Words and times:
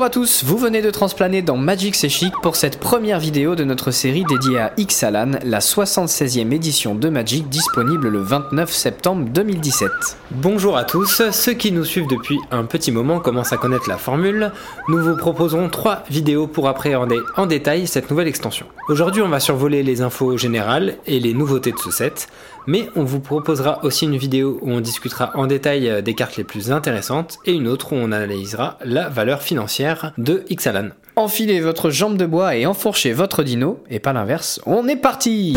Bonjour 0.00 0.06
à 0.06 0.18
tous, 0.22 0.44
vous 0.44 0.56
venez 0.56 0.80
de 0.80 0.90
transplaner 0.90 1.42
dans 1.42 1.58
Magic 1.58 1.94
C'est 1.94 2.08
pour 2.42 2.56
cette 2.56 2.80
première 2.80 3.18
vidéo 3.18 3.54
de 3.54 3.64
notre 3.64 3.90
série 3.90 4.24
dédiée 4.24 4.58
à 4.58 4.72
Ixalan, 4.78 5.32
la 5.44 5.58
76e 5.58 6.54
édition 6.54 6.94
de 6.94 7.10
Magic 7.10 7.50
disponible 7.50 8.08
le 8.08 8.20
29 8.20 8.72
septembre 8.72 9.28
2017. 9.28 9.90
Bonjour 10.30 10.78
à 10.78 10.84
tous, 10.84 11.20
ceux 11.30 11.52
qui 11.52 11.70
nous 11.70 11.84
suivent 11.84 12.06
depuis 12.08 12.38
un 12.50 12.64
petit 12.64 12.92
moment 12.92 13.20
commencent 13.20 13.52
à 13.52 13.58
connaître 13.58 13.90
la 13.90 13.98
formule. 13.98 14.52
Nous 14.88 15.02
vous 15.02 15.18
proposerons 15.18 15.68
trois 15.68 16.02
vidéos 16.08 16.46
pour 16.46 16.66
appréhender 16.66 17.18
en 17.36 17.44
détail 17.44 17.86
cette 17.86 18.10
nouvelle 18.10 18.28
extension. 18.28 18.64
Aujourd'hui 18.88 19.20
on 19.20 19.28
va 19.28 19.38
survoler 19.38 19.82
les 19.82 20.00
infos 20.00 20.38
générales 20.38 20.96
et 21.06 21.20
les 21.20 21.34
nouveautés 21.34 21.72
de 21.72 21.78
ce 21.78 21.90
set, 21.90 22.28
mais 22.66 22.88
on 22.96 23.04
vous 23.04 23.20
proposera 23.20 23.84
aussi 23.84 24.04
une 24.04 24.16
vidéo 24.16 24.58
où 24.62 24.70
on 24.70 24.80
discutera 24.80 25.32
en 25.34 25.46
détail 25.46 26.02
des 26.02 26.14
cartes 26.14 26.36
les 26.36 26.44
plus 26.44 26.72
intéressantes 26.72 27.38
et 27.46 27.52
une 27.52 27.68
autre 27.68 27.92
où 27.92 27.96
on 27.96 28.12
analysera 28.12 28.78
la 28.84 29.08
valeur 29.08 29.42
financière 29.42 30.12
de 30.18 30.44
Ixalan. 30.50 30.90
Enfilez 31.16 31.60
votre 31.60 31.90
jambe 31.90 32.16
de 32.16 32.26
bois 32.26 32.56
et 32.56 32.66
enfourchez 32.66 33.12
votre 33.12 33.42
dino, 33.42 33.82
et 33.90 33.98
pas 33.98 34.12
l'inverse, 34.12 34.60
on 34.64 34.88
est 34.88 34.96
parti 34.96 35.56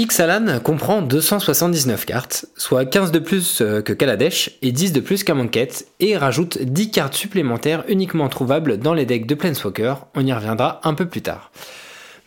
Ixalan 0.00 0.60
comprend 0.60 1.02
279 1.02 2.06
cartes, 2.06 2.46
soit 2.56 2.86
15 2.86 3.12
de 3.12 3.18
plus 3.18 3.60
euh, 3.60 3.82
que 3.82 3.92
Kaladesh 3.92 4.52
et 4.62 4.72
10 4.72 4.94
de 4.94 5.00
plus 5.00 5.24
qu'Amonkhet, 5.24 5.68
et 5.98 6.16
rajoute 6.16 6.56
10 6.56 6.90
cartes 6.90 7.14
supplémentaires 7.14 7.84
uniquement 7.86 8.30
trouvables 8.30 8.78
dans 8.78 8.94
les 8.94 9.04
decks 9.04 9.26
de 9.26 9.34
Planeswalker, 9.34 10.06
on 10.14 10.24
y 10.24 10.32
reviendra 10.32 10.80
un 10.84 10.94
peu 10.94 11.06
plus 11.06 11.20
tard. 11.20 11.50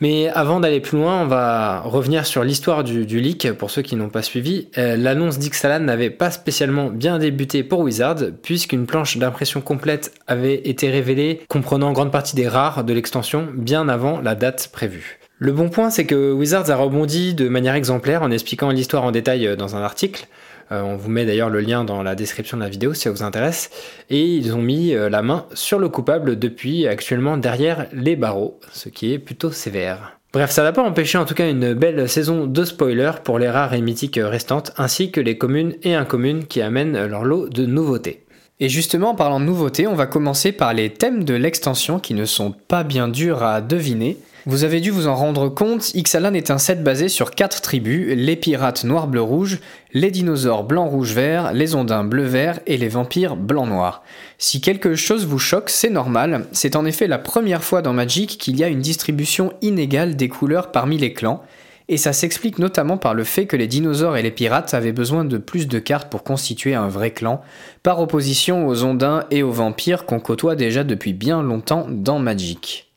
Mais 0.03 0.27
avant 0.27 0.59
d'aller 0.59 0.81
plus 0.81 0.97
loin, 0.97 1.21
on 1.21 1.27
va 1.27 1.79
revenir 1.79 2.25
sur 2.25 2.43
l'histoire 2.43 2.83
du, 2.83 3.05
leak 3.05 3.53
pour 3.53 3.71
ceux 3.71 3.81
qui 3.81 3.95
n'ont 3.95 4.09
pas 4.09 4.21
suivi. 4.21 4.67
Euh, 4.77 4.97
l'annonce 4.97 5.39
d'Ixalan 5.39 5.79
n'avait 5.79 6.09
pas 6.09 6.29
spécialement 6.29 6.89
bien 6.89 7.19
débuté 7.19 7.63
pour 7.63 7.79
Wizard, 7.79 8.17
puisqu'une 8.41 8.85
planche 8.85 9.15
d'impression 9.15 9.61
complète 9.61 10.13
avait 10.27 10.55
été 10.67 10.89
révélée, 10.89 11.39
comprenant 11.47 11.93
grande 11.93 12.11
partie 12.11 12.35
des 12.35 12.49
rares 12.49 12.83
de 12.83 12.91
l'extension, 12.91 13.47
bien 13.53 13.87
avant 13.87 14.19
la 14.19 14.35
date 14.35 14.71
prévue. 14.73 15.19
Le 15.39 15.53
bon 15.53 15.69
point, 15.69 15.89
c'est 15.89 16.05
que 16.05 16.33
Wizards 16.33 16.69
a 16.69 16.75
rebondi 16.75 17.33
de 17.33 17.47
manière 17.47 17.75
exemplaire 17.75 18.23
en 18.23 18.31
expliquant 18.31 18.71
l'histoire 18.71 19.05
en 19.05 19.11
détail 19.11 19.47
euh, 19.47 19.55
dans 19.55 19.77
un 19.77 19.83
article. 19.83 20.27
Euh, 20.73 20.81
on 20.81 20.95
vous 20.95 21.09
met 21.09 21.25
d'ailleurs 21.25 21.49
le 21.49 21.59
lien 21.59 21.83
dans 21.83 22.03
la 22.03 22.15
description 22.15 22.57
de 22.57 22.63
la 22.63 22.69
vidéo 22.69 22.93
si 22.93 23.01
ça 23.01 23.11
vous 23.11 23.23
intéresse. 23.23 23.69
Et 24.09 24.25
ils 24.25 24.53
ont 24.55 24.61
mis 24.61 24.93
euh, 24.93 25.09
la 25.09 25.21
main 25.21 25.45
sur 25.53 25.79
le 25.79 25.87
coupable 25.87 26.39
depuis 26.39 26.87
actuellement 26.87 27.37
derrière 27.37 27.87
les 27.93 28.15
barreaux, 28.15 28.59
ce 28.71 28.89
qui 28.89 29.13
est 29.13 29.19
plutôt 29.19 29.51
sévère. 29.51 30.17
Bref, 30.33 30.49
ça 30.49 30.63
n'a 30.63 30.71
pas 30.71 30.81
empêché 30.81 31.19
en 31.19 31.25
tout 31.25 31.35
cas 31.35 31.47
une 31.47 31.75
belle 31.75 32.09
saison 32.09 32.47
de 32.47 32.65
spoilers 32.65 33.21
pour 33.23 33.37
les 33.37 33.49
rares 33.49 33.75
et 33.75 33.81
mythiques 33.81 34.19
restantes, 34.19 34.71
ainsi 34.77 35.11
que 35.11 35.21
les 35.21 35.37
communes 35.37 35.75
et 35.83 35.93
incommunes 35.93 36.45
qui 36.45 36.61
amènent 36.61 37.05
leur 37.05 37.23
lot 37.23 37.49
de 37.49 37.67
nouveautés. 37.67 38.25
Et 38.59 38.67
justement, 38.67 39.11
en 39.11 39.15
parlant 39.15 39.39
de 39.39 39.45
nouveautés, 39.45 39.85
on 39.85 39.93
va 39.93 40.07
commencer 40.07 40.51
par 40.51 40.73
les 40.73 40.89
thèmes 40.89 41.23
de 41.23 41.35
l'extension 41.35 41.99
qui 41.99 42.15
ne 42.15 42.25
sont 42.25 42.51
pas 42.51 42.83
bien 42.83 43.07
durs 43.07 43.43
à 43.43 43.61
deviner. 43.61 44.17
Vous 44.45 44.65
avez 44.65 44.81
dû 44.81 44.91
vous 44.91 45.07
en 45.07 45.15
rendre 45.15 45.47
compte, 45.47 45.95
Ixalan 45.95 46.33
est 46.33 46.51
un 46.51 46.57
set 46.57 46.83
basé 46.83 47.07
sur 47.07 47.31
quatre 47.31 47.61
tribus, 47.61 48.13
les 48.13 48.35
pirates 48.35 48.83
noir-bleu-rouge, 48.83 49.59
les 49.93 50.11
dinosaures 50.11 50.65
blanc-rouge-vert, 50.65 51.53
les 51.53 51.75
ondins 51.75 52.03
bleu-vert 52.03 52.59
et 52.67 52.75
les 52.75 52.89
vampires 52.89 53.37
blanc-noir. 53.37 54.03
Si 54.37 54.59
quelque 54.59 54.95
chose 54.95 55.25
vous 55.25 55.39
choque, 55.39 55.69
c'est 55.69 55.89
normal, 55.89 56.45
c'est 56.51 56.75
en 56.75 56.83
effet 56.83 57.07
la 57.07 57.19
première 57.19 57.63
fois 57.63 57.81
dans 57.81 57.93
Magic 57.93 58.37
qu'il 58.37 58.57
y 58.57 58.65
a 58.65 58.67
une 58.67 58.81
distribution 58.81 59.53
inégale 59.61 60.17
des 60.17 60.27
couleurs 60.27 60.73
parmi 60.73 60.97
les 60.97 61.13
clans, 61.13 61.41
et 61.87 61.95
ça 61.95 62.11
s'explique 62.11 62.59
notamment 62.59 62.97
par 62.97 63.13
le 63.13 63.23
fait 63.23 63.45
que 63.45 63.55
les 63.55 63.67
dinosaures 63.67 64.17
et 64.17 64.23
les 64.23 64.31
pirates 64.31 64.73
avaient 64.73 64.91
besoin 64.91 65.23
de 65.23 65.37
plus 65.37 65.69
de 65.69 65.79
cartes 65.79 66.09
pour 66.09 66.23
constituer 66.23 66.75
un 66.75 66.89
vrai 66.89 67.11
clan, 67.11 67.39
par 67.81 68.01
opposition 68.01 68.67
aux 68.67 68.83
ondins 68.83 69.23
et 69.31 69.41
aux 69.41 69.51
vampires 69.51 70.05
qu'on 70.05 70.19
côtoie 70.19 70.57
déjà 70.57 70.83
depuis 70.83 71.13
bien 71.13 71.41
longtemps 71.41 71.87
dans 71.89 72.19
Magic. 72.19 72.92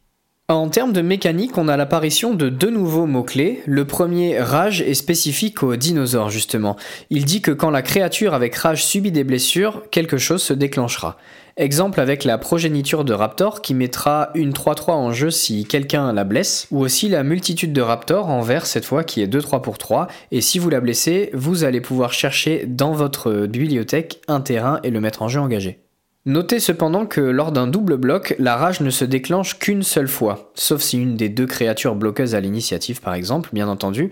En 0.48 0.68
termes 0.68 0.92
de 0.92 1.02
mécanique, 1.02 1.58
on 1.58 1.66
a 1.66 1.76
l'apparition 1.76 2.32
de 2.32 2.48
deux 2.48 2.70
nouveaux 2.70 3.06
mots-clés. 3.06 3.62
Le 3.66 3.84
premier, 3.84 4.38
rage, 4.38 4.80
est 4.80 4.94
spécifique 4.94 5.64
aux 5.64 5.74
dinosaures 5.74 6.30
justement. 6.30 6.76
Il 7.10 7.24
dit 7.24 7.40
que 7.40 7.50
quand 7.50 7.70
la 7.70 7.82
créature 7.82 8.32
avec 8.32 8.54
rage 8.54 8.84
subit 8.84 9.10
des 9.10 9.24
blessures, 9.24 9.82
quelque 9.90 10.18
chose 10.18 10.44
se 10.44 10.52
déclenchera. 10.52 11.16
Exemple 11.56 12.00
avec 12.00 12.22
la 12.22 12.38
progéniture 12.38 13.04
de 13.04 13.12
Raptor 13.12 13.60
qui 13.60 13.74
mettra 13.74 14.30
une 14.36 14.52
3-3 14.52 14.92
en 14.92 15.12
jeu 15.12 15.32
si 15.32 15.64
quelqu'un 15.64 16.12
la 16.12 16.22
blesse, 16.22 16.68
ou 16.70 16.78
aussi 16.78 17.08
la 17.08 17.24
multitude 17.24 17.72
de 17.72 17.80
Raptor 17.80 18.28
en 18.28 18.42
vert 18.42 18.66
cette 18.66 18.84
fois 18.84 19.02
qui 19.02 19.22
est 19.22 19.26
2-3 19.26 19.60
pour 19.62 19.78
3, 19.78 20.06
et 20.30 20.42
si 20.42 20.60
vous 20.60 20.70
la 20.70 20.78
blessez, 20.78 21.30
vous 21.34 21.64
allez 21.64 21.80
pouvoir 21.80 22.12
chercher 22.12 22.66
dans 22.68 22.92
votre 22.92 23.46
bibliothèque 23.46 24.20
un 24.28 24.40
terrain 24.40 24.78
et 24.84 24.90
le 24.90 25.00
mettre 25.00 25.22
en 25.22 25.28
jeu 25.28 25.40
engagé. 25.40 25.85
Notez 26.26 26.58
cependant 26.58 27.06
que 27.06 27.20
lors 27.20 27.52
d'un 27.52 27.68
double 27.68 27.96
bloc, 27.96 28.34
la 28.40 28.56
rage 28.56 28.80
ne 28.80 28.90
se 28.90 29.04
déclenche 29.04 29.60
qu'une 29.60 29.84
seule 29.84 30.08
fois, 30.08 30.50
sauf 30.54 30.80
si 30.80 31.00
une 31.00 31.16
des 31.16 31.28
deux 31.28 31.46
créatures 31.46 31.94
bloqueuses 31.94 32.34
à 32.34 32.40
l'initiative 32.40 33.00
par 33.00 33.14
exemple, 33.14 33.50
bien 33.52 33.68
entendu. 33.68 34.10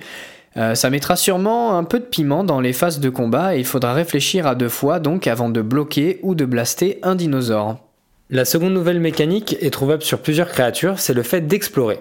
Euh, 0.56 0.76
ça 0.76 0.90
mettra 0.90 1.16
sûrement 1.16 1.76
un 1.76 1.82
peu 1.82 1.98
de 1.98 2.04
piment 2.04 2.44
dans 2.44 2.60
les 2.60 2.72
phases 2.72 3.00
de 3.00 3.10
combat 3.10 3.56
et 3.56 3.58
il 3.58 3.64
faudra 3.64 3.92
réfléchir 3.92 4.46
à 4.46 4.54
deux 4.54 4.68
fois 4.68 5.00
donc 5.00 5.26
avant 5.26 5.50
de 5.50 5.60
bloquer 5.60 6.20
ou 6.22 6.36
de 6.36 6.44
blaster 6.44 7.00
un 7.02 7.16
dinosaure. 7.16 7.78
La 8.30 8.44
seconde 8.44 8.74
nouvelle 8.74 9.00
mécanique 9.00 9.56
est 9.60 9.70
trouvable 9.70 10.02
sur 10.02 10.20
plusieurs 10.20 10.48
créatures, 10.48 11.00
c'est 11.00 11.14
le 11.14 11.24
fait 11.24 11.40
d'explorer. 11.40 11.98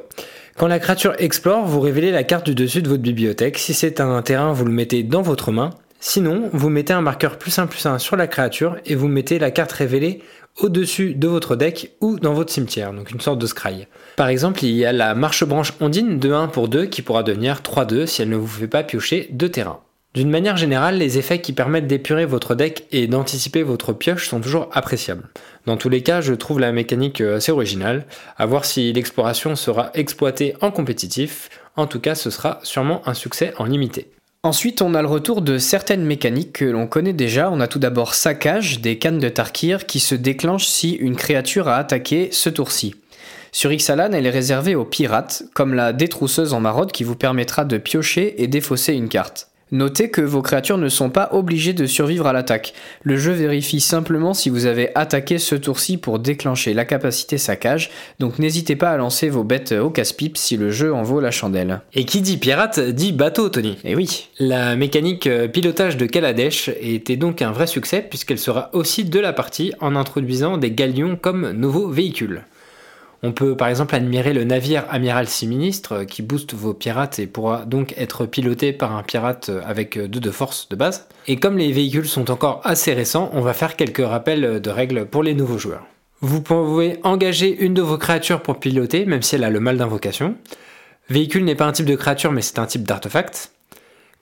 Quand 0.58 0.68
la 0.68 0.78
créature 0.78 1.16
explore, 1.18 1.66
vous 1.66 1.80
révélez 1.80 2.12
la 2.12 2.24
carte 2.24 2.46
du 2.46 2.54
dessus 2.54 2.84
de 2.84 2.90
votre 2.90 3.02
bibliothèque. 3.02 3.58
Si 3.58 3.74
c'est 3.74 4.00
un 4.00 4.22
terrain, 4.22 4.54
vous 4.54 4.66
le 4.66 4.72
mettez 4.72 5.02
dans 5.02 5.24
votre 5.24 5.52
main. 5.52 5.72
Sinon, 6.06 6.50
vous 6.52 6.70
mettez 6.70 6.92
un 6.92 7.00
marqueur 7.00 7.38
plus 7.38 7.58
1 7.58 7.66
plus 7.66 7.86
1 7.86 7.98
sur 7.98 8.18
la 8.18 8.28
créature 8.28 8.76
et 8.86 8.94
vous 8.94 9.08
mettez 9.08 9.40
la 9.40 9.52
carte 9.52 9.72
révélée 9.72 10.20
au-dessus 10.60 11.14
de 11.14 11.30
votre 11.30 11.56
deck 11.56 11.96
ou 12.02 12.20
dans 12.20 12.34
votre 12.34 12.52
cimetière, 12.52 12.92
donc 12.92 13.12
une 13.12 13.22
sorte 13.22 13.40
de 13.40 13.48
scry. 13.48 13.88
Par 14.18 14.28
exemple, 14.28 14.66
il 14.66 14.72
y 14.72 14.84
a 14.84 14.92
la 14.92 15.16
marche-branche 15.16 15.72
ondine 15.80 16.20
de 16.20 16.34
1 16.34 16.48
pour 16.48 16.68
2 16.68 16.88
qui 16.88 17.04
pourra 17.04 17.24
devenir 17.24 17.62
3-2 17.62 18.06
si 18.06 18.22
elle 18.22 18.28
ne 18.28 18.36
vous 18.36 18.48
fait 18.48 18.68
pas 18.68 18.84
piocher 18.84 19.30
de 19.32 19.48
terrain. 19.48 19.80
D'une 20.14 20.30
manière 20.30 20.58
générale, 20.58 20.98
les 20.98 21.18
effets 21.18 21.40
qui 21.40 21.54
permettent 21.54 21.88
d'épurer 21.88 22.26
votre 22.26 22.54
deck 22.54 22.86
et 22.92 23.08
d'anticiper 23.08 23.64
votre 23.64 23.94
pioche 23.94 24.28
sont 24.28 24.42
toujours 24.42 24.68
appréciables. 24.74 25.30
Dans 25.68 25.78
tous 25.78 25.90
les 25.90 26.04
cas, 26.04 26.20
je 26.20 26.34
trouve 26.34 26.60
la 26.60 26.74
mécanique 26.74 27.22
assez 27.22 27.54
originale, 27.54 28.08
à 28.38 28.46
voir 28.46 28.66
si 28.66 28.92
l'exploration 28.92 29.56
sera 29.56 29.90
exploitée 29.94 30.54
en 30.60 30.70
compétitif, 30.70 31.50
en 31.78 31.88
tout 31.88 32.02
cas 32.02 32.14
ce 32.14 32.30
sera 32.30 32.60
sûrement 32.64 33.08
un 33.08 33.14
succès 33.14 33.54
en 33.58 33.64
limité. 33.64 34.12
Ensuite, 34.46 34.82
on 34.82 34.94
a 34.94 35.02
le 35.02 35.08
retour 35.08 35.42
de 35.42 35.58
certaines 35.58 36.04
mécaniques 36.04 36.52
que 36.52 36.66
l'on 36.66 36.86
connaît 36.86 37.14
déjà. 37.14 37.50
On 37.50 37.62
a 37.62 37.68
tout 37.70 37.80
d'abord 37.80 38.14
saccage 38.14 38.82
des 38.82 39.00
cannes 39.00 39.20
de 39.20 39.30
Tarkir 39.30 39.86
qui 39.86 40.02
se 40.02 40.16
déclenchent 40.16 40.68
si 40.68 40.92
une 40.92 41.16
créature 41.16 41.70
a 41.70 41.78
attaqué 41.78 42.28
ce 42.34 42.50
tour-ci. 42.50 42.94
Sur 43.54 43.72
Ixalan, 43.72 44.12
elle 44.12 44.26
est 44.26 44.32
réservée 44.32 44.76
aux 44.76 44.84
pirates, 44.84 45.44
comme 45.54 45.74
la 45.74 45.94
détrousseuse 45.94 46.54
en 46.54 46.60
maraude 46.60 46.92
qui 46.92 47.06
vous 47.06 47.16
permettra 47.16 47.64
de 47.64 47.78
piocher 47.78 48.44
et 48.44 48.48
défausser 48.48 48.94
une 48.96 49.08
carte. 49.08 49.48
Notez 49.74 50.12
que 50.12 50.22
vos 50.22 50.44
créatures 50.44 50.78
ne 50.78 50.88
sont 50.88 51.10
pas 51.10 51.30
obligées 51.32 51.74
de 51.74 51.88
survivre 51.88 52.28
à 52.28 52.32
l'attaque. 52.32 52.76
Le 53.02 53.18
jeu 53.18 53.32
vérifie 53.32 53.82
simplement 53.82 54.36
si 54.36 54.52
vous 54.52 54.68
avez 54.68 54.96
attaqué 54.96 55.40
ce 55.40 55.56
tour-ci 55.56 55.98
pour 55.98 56.20
déclencher 56.20 56.76
la 56.76 56.86
capacité 56.86 57.40
saccage, 57.40 57.90
donc 58.20 58.38
n'hésitez 58.38 58.76
pas 58.76 58.92
à 58.92 58.98
lancer 58.98 59.30
vos 59.30 59.44
bêtes 59.44 59.72
au 59.72 59.90
casse-pipe 59.90 60.38
si 60.38 60.58
le 60.58 60.70
jeu 60.70 60.94
en 60.94 61.02
vaut 61.02 61.20
la 61.20 61.32
chandelle. 61.32 61.82
Et 61.96 62.06
qui 62.06 62.22
dit 62.22 62.38
pirate 62.38 62.80
dit 62.80 63.14
bateau, 63.14 63.50
Tony. 63.50 63.80
Et 63.84 63.94
eh 63.94 63.96
oui. 63.96 64.30
La 64.38 64.76
mécanique 64.76 65.26
euh, 65.26 65.48
pilotage 65.48 65.98
de 65.98 66.06
Kaladesh 66.06 66.70
était 66.80 67.18
donc 67.18 67.42
un 67.42 67.52
vrai 67.52 67.66
succès 67.66 68.06
puisqu'elle 68.08 68.38
sera 68.38 68.70
aussi 68.74 69.06
de 69.06 69.20
la 69.20 69.34
partie 69.34 69.74
en 69.80 69.96
introduisant 69.96 70.60
des 70.60 70.70
galions 70.70 71.18
comme 71.20 71.50
nouveaux 71.50 71.88
véhicules. 71.88 72.44
On 73.24 73.32
peut 73.32 73.56
par 73.56 73.70
exemple 73.70 73.96
admirer 73.96 74.34
le 74.34 74.44
navire 74.44 74.84
amiral 74.90 75.28
Siministre 75.28 75.94
euh, 75.94 76.06
qui 76.06 76.22
booste 76.22 76.54
vos 76.54 76.74
pirates 76.74 77.20
et 77.20 77.28
pourra 77.28 77.66
donc 77.66 77.94
être 77.98 78.26
piloté 78.26 78.74
par 78.74 78.96
un 78.96 79.02
pirate 79.02 79.50
avec 79.66 79.98
2 79.98 80.08
de 80.20 80.32
force 80.32 80.70
de 80.70 80.76
base. 80.76 81.08
Et 81.28 81.38
comme 81.38 81.58
les 81.58 81.72
véhicules 81.72 82.08
sont 82.08 82.30
encore 82.30 82.62
assez 82.64 82.94
récents, 82.94 83.30
on 83.34 83.42
va 83.42 83.54
faire 83.54 83.76
quelques 83.76 84.06
rappels 84.06 84.62
de 84.62 84.70
règles 84.70 85.06
pour 85.06 85.24
les 85.24 85.34
nouveaux 85.34 85.58
joueurs. 85.58 85.86
Vous 86.22 86.42
pouvez 86.42 87.00
engager 87.04 87.54
une 87.64 87.74
de 87.74 87.82
vos 87.82 87.98
créatures 87.98 88.42
pour 88.42 88.60
piloter, 88.60 89.06
même 89.06 89.22
si 89.22 89.36
elle 89.36 89.44
a 89.44 89.50
le 89.50 89.60
mal 89.60 89.78
d'invocation. 89.78 90.36
Véhicule 91.10 91.44
n'est 91.44 91.56
pas 91.56 91.66
un 91.66 91.74
type 91.74 91.86
de 91.86 91.96
créature, 91.96 92.32
mais 92.32 92.42
c'est 92.42 92.60
un 92.60 92.66
type 92.66 92.84
d'artefact. 92.84 93.52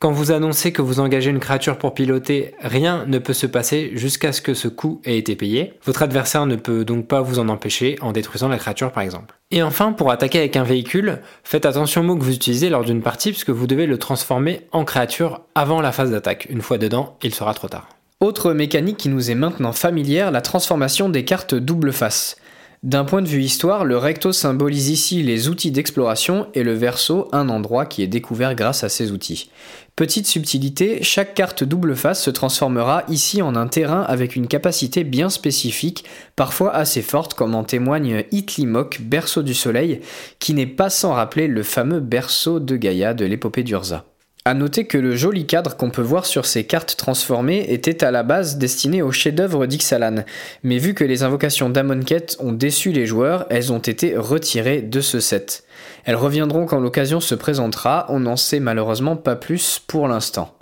Quand 0.02 0.12
vous 0.12 0.32
annoncez 0.32 0.72
que 0.72 0.82
vous 0.82 1.00
engagez 1.00 1.30
une 1.30 1.38
créature 1.38 1.78
pour 1.78 1.94
piloter, 1.94 2.56
rien 2.60 3.06
ne 3.06 3.20
peut 3.20 3.34
se 3.34 3.46
passer 3.46 3.92
jusqu'à 3.94 4.32
ce 4.34 4.42
que 4.42 4.56
ce 4.56 4.68
coût 4.68 5.00
ait 5.06 5.20
été 5.20 5.36
payé. 5.36 5.74
Votre 5.86 6.02
adversaire 6.02 6.48
ne 6.48 6.56
peut 6.56 6.84
donc 6.84 7.08
pas 7.08 7.22
vous 7.22 7.38
en 7.38 7.50
empêcher 7.50 8.00
en 8.02 8.12
détruisant 8.12 8.48
la 8.48 8.58
créature 8.58 8.92
par 8.92 9.04
exemple. 9.04 9.36
Et 9.52 9.62
enfin, 9.62 9.92
pour 9.92 10.10
attaquer 10.10 10.40
avec 10.40 10.56
un 10.56 10.64
véhicule, 10.64 11.20
faites 11.44 11.68
attention 11.68 12.02
aux 12.02 12.04
mots 12.04 12.16
que 12.16 12.24
vous 12.24 12.34
utilisez 12.34 12.72
lors 12.72 12.84
d'une 12.84 13.04
partie 13.04 13.30
puisque 13.30 13.52
vous 13.52 13.68
devez 13.68 13.86
le 13.86 14.00
transformer 14.00 14.62
en 14.72 14.86
créature 14.86 15.42
avant 15.54 15.82
la 15.82 15.92
phase 15.92 16.10
d'attaque. 16.10 16.48
Une 16.50 16.64
fois 16.64 16.80
dedans, 16.80 17.16
il 17.22 17.36
sera 17.36 17.54
trop 17.54 17.68
tard. 17.68 17.88
Autre 18.22 18.54
mécanique 18.54 18.98
qui 18.98 19.10
nous 19.10 19.30
est 19.30 19.36
maintenant 19.36 19.72
familière, 19.72 20.32
la 20.32 20.42
transformation 20.42 21.10
des 21.10 21.26
cartes 21.26 21.54
double 21.54 21.94
face. 21.94 22.38
D'un 22.84 23.06
point 23.06 23.22
de 23.22 23.28
vue 23.28 23.44
histoire, 23.44 23.86
le 23.86 23.96
recto 23.96 24.32
symbolise 24.32 24.90
ici 24.90 25.22
les 25.22 25.50
outils 25.50 25.70
d'exploration 25.70 26.48
et 26.56 26.64
le 26.64 26.74
verso 26.74 27.28
un 27.32 27.48
endroit 27.50 27.86
qui 27.86 28.02
est 28.02 28.08
découvert 28.08 28.56
grâce 28.56 28.84
à 28.84 28.90
ces 28.90 29.12
outils. 29.12 29.52
Petite 29.96 30.26
subtilité, 30.26 31.04
chaque 31.04 31.36
carte 31.36 31.64
double 31.64 31.96
face 31.96 32.24
se 32.24 32.32
transformera 32.32 33.04
ici 33.08 33.44
en 33.44 33.56
un 33.56 33.68
terrain 33.68 34.02
avec 34.02 34.36
une 34.36 34.48
capacité 34.48 35.04
bien 35.04 35.30
spécifique, 35.30 36.06
parfois 36.36 36.74
assez 36.74 37.04
forte 37.04 37.36
comme 37.36 37.54
en 37.54 37.64
témoigne 37.64 38.24
Itlimok, 38.32 39.02
berceau 39.02 39.44
du 39.44 39.54
soleil, 39.54 40.02
qui 40.40 40.56
n'est 40.56 40.66
pas 40.66 40.90
sans 40.90 41.14
rappeler 41.14 41.46
le 41.46 41.62
fameux 41.62 42.00
berceau 42.00 42.60
de 42.60 42.78
Gaïa 42.78 43.14
de 43.14 43.26
l'épopée 43.26 43.62
d'Urza. 43.62 44.11
A 44.44 44.56
noter 44.56 44.86
que 44.86 44.98
le 44.98 45.16
joli 45.16 45.46
cadre 45.46 45.78
qu'on 45.78 45.92
peut 45.92 46.02
voir 46.02 46.26
sur 46.26 46.48
ces 46.48 46.64
cartes 46.64 46.96
transformées 46.98 47.72
était 47.72 48.04
à 48.04 48.10
la 48.10 48.24
base 48.24 48.58
destiné 48.58 49.04
au 49.04 49.12
chef-d'œuvre 49.12 49.68
d'Ixalan, 49.68 50.24
mais 50.64 50.80
vu 50.80 50.96
que 50.96 51.04
les 51.04 51.22
invocations 51.22 51.70
d'Amonkhet 51.70 52.38
ont 52.40 52.52
déçu 52.52 52.92
les 52.92 53.06
joueurs, 53.06 53.46
elles 53.52 53.72
ont 53.72 53.78
été 53.78 54.18
retirées 54.18 54.82
de 54.82 55.00
ce 55.00 55.20
set. 55.20 55.64
Elles 56.06 56.16
reviendront 56.16 56.66
quand 56.66 56.80
l'occasion 56.80 57.20
se 57.20 57.36
présentera, 57.36 58.08
on 58.10 58.22
n'en 58.22 58.36
sait 58.36 58.60
malheureusement 58.60 59.16
pas 59.16 59.36
plus 59.36 59.80
pour 59.86 60.08
l'instant. 60.08 60.56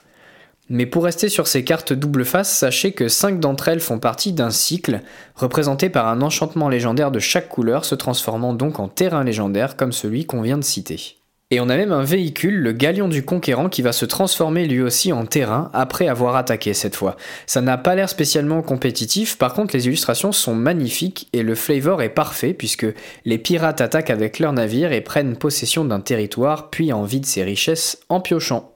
Mais 0.67 0.85
pour 0.85 1.05
rester 1.05 1.29
sur 1.29 1.47
ces 1.47 1.63
cartes 1.63 1.93
double 1.93 2.25
face, 2.25 2.53
sachez 2.53 2.91
que 2.91 3.07
5 3.07 3.39
d'entre 3.39 3.69
elles 3.69 3.79
font 3.79 3.97
partie 3.97 4.33
d'un 4.33 4.51
cycle, 4.51 4.99
représenté 5.35 5.89
par 5.89 6.09
un 6.09 6.21
enchantement 6.21 6.67
légendaire 6.67 7.11
de 7.11 7.19
chaque 7.19 7.47
couleur, 7.47 7.85
se 7.85 7.95
transformant 7.95 8.53
donc 8.53 8.77
en 8.81 8.89
terrain 8.89 9.23
légendaire 9.23 9.77
comme 9.77 9.93
celui 9.93 10.25
qu'on 10.25 10.41
vient 10.41 10.57
de 10.57 10.65
citer. 10.65 11.18
Et 11.51 11.59
on 11.59 11.67
a 11.67 11.77
même 11.77 11.91
un 11.91 12.03
véhicule, 12.03 12.59
le 12.59 12.73
Galion 12.73 13.07
du 13.07 13.25
Conquérant, 13.25 13.69
qui 13.69 13.81
va 13.81 13.91
se 13.91 14.05
transformer 14.05 14.67
lui 14.67 14.83
aussi 14.83 15.11
en 15.11 15.25
terrain 15.25 15.71
après 15.73 16.07
avoir 16.07 16.35
attaqué 16.35 16.75
cette 16.75 16.95
fois. 16.95 17.17
Ça 17.47 17.59
n'a 17.59 17.75
pas 17.79 17.95
l'air 17.95 18.07
spécialement 18.07 18.61
compétitif, 18.61 19.35
par 19.35 19.55
contre 19.55 19.75
les 19.75 19.87
illustrations 19.87 20.31
sont 20.31 20.53
magnifiques 20.53 21.27
et 21.33 21.41
le 21.41 21.55
flavor 21.55 22.03
est 22.03 22.09
parfait 22.09 22.53
puisque 22.53 22.85
les 23.25 23.39
pirates 23.39 23.81
attaquent 23.81 24.11
avec 24.11 24.37
leurs 24.37 24.53
navires 24.53 24.91
et 24.91 25.01
prennent 25.01 25.37
possession 25.37 25.85
d'un 25.85 26.01
territoire 26.01 26.69
puis 26.69 26.93
en 26.93 27.05
de 27.05 27.25
ses 27.25 27.43
richesses 27.43 27.97
en 28.09 28.19
piochant. 28.19 28.75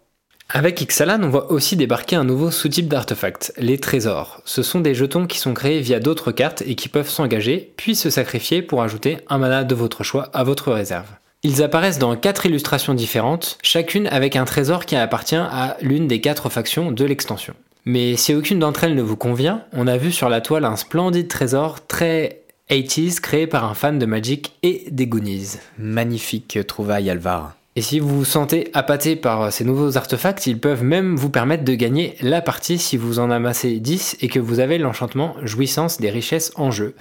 Avec 0.50 0.82
Ixalan, 0.82 1.22
on 1.22 1.30
voit 1.30 1.52
aussi 1.52 1.76
débarquer 1.76 2.16
un 2.16 2.24
nouveau 2.24 2.50
sous-type 2.50 2.88
d'artefacts, 2.88 3.54
les 3.60 3.78
trésors. 3.78 4.42
Ce 4.46 4.64
sont 4.64 4.80
des 4.80 4.96
jetons 4.96 5.28
qui 5.28 5.38
sont 5.38 5.54
créés 5.54 5.80
via 5.80 6.00
d'autres 6.00 6.32
cartes 6.32 6.64
et 6.66 6.74
qui 6.74 6.90
peuvent 6.90 7.08
s'engager, 7.08 7.72
puis 7.78 7.94
se 7.94 8.10
sacrifier 8.10 8.64
pour 8.64 8.82
ajouter 8.82 9.20
un 9.30 9.38
mana 9.38 9.64
de 9.64 9.76
votre 9.76 10.04
choix 10.04 10.32
à 10.34 10.44
votre 10.44 10.72
réserve. 10.72 11.06
Ils 11.46 11.62
apparaissent 11.62 12.00
dans 12.00 12.16
quatre 12.16 12.46
illustrations 12.46 12.94
différentes, 12.94 13.58
chacune 13.62 14.08
avec 14.08 14.38
un 14.38 14.46
trésor 14.46 14.86
qui 14.86 14.96
appartient 14.96 15.36
à 15.36 15.76
l'une 15.82 16.08
des 16.08 16.22
quatre 16.22 16.50
factions 16.50 16.90
de 16.90 17.04
l'extension. 17.04 17.54
Mais 17.84 18.16
si 18.16 18.34
aucune 18.34 18.60
d'entre 18.60 18.86
elles 18.86 18.96
ne 18.96 19.02
vous 19.02 19.18
convient, 19.18 19.66
on 19.74 19.88
a 19.88 19.98
vu 19.98 20.14
sur 20.14 20.30
la 20.30 20.40
toile 20.40 20.64
un 20.64 20.78
splendide 20.78 21.28
trésor 21.28 21.86
très 21.86 22.44
80s 22.70 23.20
créé 23.20 23.46
par 23.46 23.66
un 23.66 23.74
fan 23.74 24.00
de 24.00 24.06
Magic 24.06 24.54
et 24.64 24.86
des 24.90 25.06
Goonies. 25.06 25.58
Magnifique 25.78 26.60
trouvaille 26.66 27.10
Alvar. 27.10 27.58
Et 27.76 27.82
si 27.82 28.00
vous 28.00 28.20
vous 28.20 28.26
sentez 28.26 28.70
appâté 28.74 29.18
par 29.18 29.52
ces 29.52 29.66
nouveaux 29.66 29.98
artefacts, 29.98 30.48
ils 30.48 30.60
peuvent 30.60 30.84
même 30.84 31.18
vous 31.18 31.30
permettre 31.30 31.66
de 31.66 31.76
gagner 31.76 32.16
la 32.22 32.42
partie 32.42 32.78
si 32.78 32.96
vous 32.96 33.20
en 33.20 33.30
amassez 33.30 33.82
10 33.82 34.18
et 34.22 34.30
que 34.30 34.40
vous 34.40 34.62
avez 34.62 34.78
l'enchantement 34.78 35.36
jouissance 35.42 36.00
des 36.00 36.10
richesses 36.10 36.54
en 36.56 36.72
jeu 36.72 36.96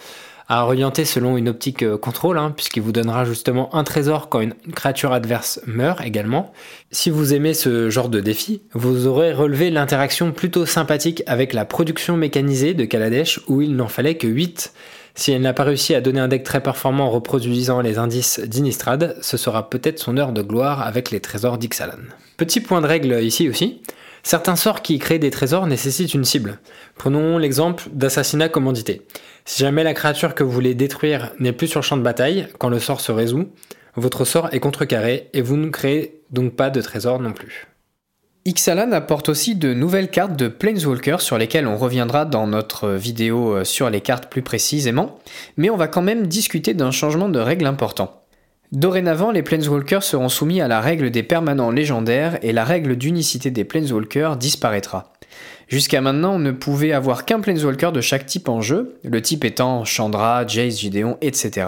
à 0.48 0.64
orienter 0.64 1.04
selon 1.04 1.36
une 1.36 1.48
optique 1.48 1.82
euh, 1.82 1.96
contrôle, 1.96 2.38
hein, 2.38 2.52
puisqu'il 2.54 2.82
vous 2.82 2.92
donnera 2.92 3.24
justement 3.24 3.74
un 3.74 3.84
trésor 3.84 4.28
quand 4.28 4.40
une 4.40 4.54
créature 4.74 5.12
adverse 5.12 5.60
meurt 5.66 6.00
également. 6.04 6.52
Si 6.90 7.10
vous 7.10 7.34
aimez 7.34 7.54
ce 7.54 7.90
genre 7.90 8.08
de 8.08 8.20
défi, 8.20 8.62
vous 8.72 9.06
aurez 9.06 9.32
relevé 9.32 9.70
l'interaction 9.70 10.32
plutôt 10.32 10.66
sympathique 10.66 11.22
avec 11.26 11.52
la 11.52 11.64
production 11.64 12.16
mécanisée 12.16 12.74
de 12.74 12.84
Kaladesh 12.84 13.40
où 13.48 13.62
il 13.62 13.76
n'en 13.76 13.88
fallait 13.88 14.16
que 14.16 14.26
8. 14.26 14.72
Si 15.14 15.30
elle 15.32 15.42
n'a 15.42 15.52
pas 15.52 15.64
réussi 15.64 15.94
à 15.94 16.00
donner 16.00 16.20
un 16.20 16.28
deck 16.28 16.42
très 16.42 16.62
performant 16.62 17.06
en 17.06 17.10
reproduisant 17.10 17.80
les 17.80 17.98
indices 17.98 18.40
d'Inistrad, 18.40 19.16
ce 19.20 19.36
sera 19.36 19.68
peut-être 19.68 19.98
son 19.98 20.16
heure 20.16 20.32
de 20.32 20.42
gloire 20.42 20.80
avec 20.82 21.10
les 21.10 21.20
trésors 21.20 21.58
d'Ixalan. 21.58 21.98
Petit 22.38 22.60
point 22.60 22.80
de 22.80 22.86
règle 22.86 23.22
ici 23.22 23.48
aussi, 23.48 23.82
certains 24.22 24.56
sorts 24.56 24.82
qui 24.82 24.98
créent 24.98 25.18
des 25.18 25.30
trésors 25.30 25.66
nécessitent 25.66 26.14
une 26.14 26.24
cible. 26.24 26.60
Prenons 26.94 27.38
l'exemple 27.38 27.84
d'assassinat 27.92 28.48
commandité. 28.48 29.02
Si 29.44 29.62
jamais 29.62 29.84
la 29.84 29.94
créature 29.94 30.34
que 30.34 30.44
vous 30.44 30.50
voulez 30.50 30.74
détruire 30.74 31.32
n'est 31.38 31.52
plus 31.52 31.68
sur 31.68 31.80
le 31.80 31.84
champ 31.84 31.96
de 31.96 32.02
bataille, 32.02 32.48
quand 32.58 32.68
le 32.68 32.78
sort 32.78 33.00
se 33.00 33.12
résout, 33.12 33.48
votre 33.96 34.24
sort 34.24 34.48
est 34.52 34.60
contrecarré 34.60 35.28
et 35.32 35.42
vous 35.42 35.56
ne 35.56 35.68
créez 35.68 36.22
donc 36.30 36.54
pas 36.54 36.70
de 36.70 36.80
trésor 36.80 37.20
non 37.20 37.32
plus. 37.32 37.68
Ixalan 38.44 38.90
apporte 38.90 39.28
aussi 39.28 39.54
de 39.54 39.72
nouvelles 39.72 40.10
cartes 40.10 40.34
de 40.34 40.48
Planeswalker 40.48 41.18
sur 41.20 41.38
lesquelles 41.38 41.68
on 41.68 41.76
reviendra 41.76 42.24
dans 42.24 42.48
notre 42.48 42.88
vidéo 42.90 43.54
euh, 43.54 43.64
sur 43.64 43.88
les 43.88 44.00
cartes 44.00 44.28
plus 44.28 44.42
précisément, 44.42 45.20
mais 45.56 45.70
on 45.70 45.76
va 45.76 45.86
quand 45.86 46.02
même 46.02 46.26
discuter 46.26 46.74
d'un 46.74 46.90
changement 46.90 47.28
de 47.28 47.38
règle 47.38 47.66
important. 47.66 48.21
Dorénavant, 48.72 49.30
les 49.30 49.42
Planeswalkers 49.42 50.02
seront 50.02 50.30
soumis 50.30 50.62
à 50.62 50.68
la 50.68 50.80
règle 50.80 51.10
des 51.10 51.22
permanents 51.22 51.70
légendaires 51.70 52.38
et 52.40 52.52
la 52.52 52.64
règle 52.64 52.96
d'unicité 52.96 53.50
des 53.50 53.64
Planeswalkers 53.64 54.38
disparaîtra. 54.38 55.12
Jusqu'à 55.68 56.00
maintenant, 56.00 56.36
on 56.36 56.38
ne 56.38 56.52
pouvait 56.52 56.92
avoir 56.92 57.26
qu'un 57.26 57.40
Planeswalker 57.40 57.92
de 57.92 58.00
chaque 58.00 58.24
type 58.24 58.48
en 58.48 58.62
jeu, 58.62 58.98
le 59.04 59.20
type 59.20 59.44
étant 59.44 59.84
Chandra, 59.84 60.46
Jace, 60.46 60.78
Gideon, 60.80 61.18
etc. 61.20 61.66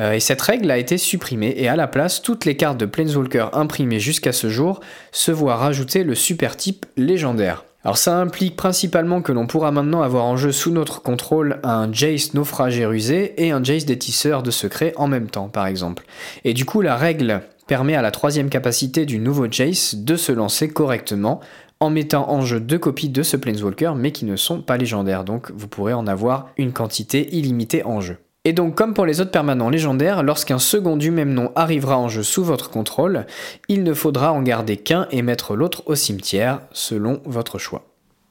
Euh, 0.00 0.14
et 0.14 0.20
cette 0.20 0.42
règle 0.42 0.68
a 0.72 0.78
été 0.78 0.98
supprimée 0.98 1.54
et 1.56 1.68
à 1.68 1.76
la 1.76 1.86
place, 1.86 2.22
toutes 2.22 2.44
les 2.44 2.56
cartes 2.56 2.78
de 2.78 2.86
Planeswalker 2.86 3.46
imprimées 3.52 4.00
jusqu'à 4.00 4.32
ce 4.32 4.50
jour 4.50 4.80
se 5.12 5.30
voient 5.30 5.56
rajouter 5.56 6.02
le 6.02 6.16
super 6.16 6.56
type 6.56 6.86
légendaire. 6.96 7.65
Alors 7.86 7.98
ça 7.98 8.18
implique 8.18 8.56
principalement 8.56 9.22
que 9.22 9.30
l'on 9.30 9.46
pourra 9.46 9.70
maintenant 9.70 10.02
avoir 10.02 10.24
en 10.24 10.36
jeu 10.36 10.50
sous 10.50 10.72
notre 10.72 11.02
contrôle 11.02 11.60
un 11.62 11.88
Jace 11.92 12.34
naufragé 12.34 12.84
rusé 12.84 13.32
et 13.40 13.52
un 13.52 13.62
Jace 13.62 13.84
détisseur 13.84 14.42
de 14.42 14.50
secrets 14.50 14.92
en 14.96 15.06
même 15.06 15.30
temps 15.30 15.46
par 15.46 15.68
exemple. 15.68 16.04
Et 16.42 16.52
du 16.52 16.64
coup 16.64 16.80
la 16.80 16.96
règle 16.96 17.42
permet 17.68 17.94
à 17.94 18.02
la 18.02 18.10
troisième 18.10 18.48
capacité 18.48 19.06
du 19.06 19.20
nouveau 19.20 19.46
Jace 19.48 19.94
de 19.94 20.16
se 20.16 20.32
lancer 20.32 20.68
correctement 20.68 21.38
en 21.78 21.90
mettant 21.90 22.28
en 22.28 22.40
jeu 22.40 22.58
deux 22.58 22.80
copies 22.80 23.08
de 23.08 23.22
ce 23.22 23.36
Planeswalker 23.36 23.92
mais 23.94 24.10
qui 24.10 24.24
ne 24.24 24.34
sont 24.34 24.62
pas 24.62 24.78
légendaires, 24.78 25.22
donc 25.22 25.52
vous 25.54 25.68
pourrez 25.68 25.92
en 25.92 26.08
avoir 26.08 26.48
une 26.56 26.72
quantité 26.72 27.36
illimitée 27.36 27.84
en 27.84 28.00
jeu. 28.00 28.16
Et 28.46 28.52
donc 28.52 28.76
comme 28.76 28.94
pour 28.94 29.06
les 29.06 29.20
autres 29.20 29.32
permanents 29.32 29.70
légendaires, 29.70 30.22
lorsqu'un 30.22 30.60
second 30.60 30.96
du 30.96 31.10
même 31.10 31.34
nom 31.34 31.50
arrivera 31.56 31.98
en 31.98 32.08
jeu 32.08 32.22
sous 32.22 32.44
votre 32.44 32.70
contrôle, 32.70 33.26
il 33.66 33.82
ne 33.82 33.92
faudra 33.92 34.32
en 34.32 34.40
garder 34.40 34.76
qu'un 34.76 35.08
et 35.10 35.20
mettre 35.20 35.56
l'autre 35.56 35.82
au 35.86 35.96
cimetière, 35.96 36.60
selon 36.70 37.20
votre 37.24 37.58
choix. 37.58 37.82